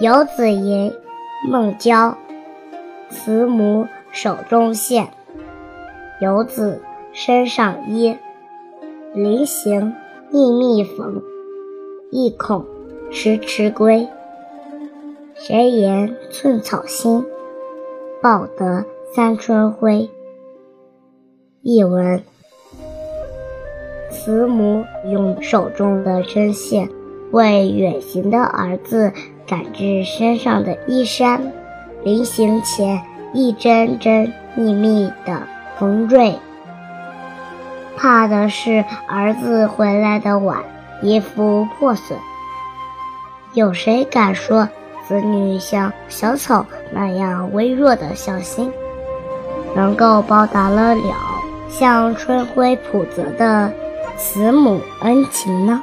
[0.00, 0.92] 游子吟·
[1.50, 2.16] 孟郊，
[3.10, 5.08] 慈母手中线，
[6.20, 6.80] 游子
[7.12, 8.16] 身上衣。
[9.12, 9.92] 临行
[10.30, 11.20] 密密缝，
[12.12, 12.64] 意恐
[13.10, 14.06] 迟迟归。
[15.34, 17.26] 谁言寸草心，
[18.22, 20.08] 报得三春晖。
[21.62, 22.22] 译文：
[24.12, 26.88] 慈母用手中的针线
[27.32, 29.12] 为远行的儿子
[29.48, 31.52] 赶制身上的衣衫，
[32.04, 33.02] 临行前
[33.32, 35.42] 一针针密密的
[35.78, 36.38] 缝缀。
[37.96, 40.58] 怕的是儿子回来的晚，
[41.02, 42.18] 衣服破损。
[43.54, 44.68] 有谁敢说
[45.06, 48.70] 子女像小草那样微弱的孝心，
[49.74, 51.14] 能够报答了了
[51.68, 53.72] 像春晖普泽的
[54.18, 55.82] 慈母恩情呢？